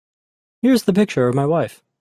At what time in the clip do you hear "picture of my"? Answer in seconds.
0.93-1.45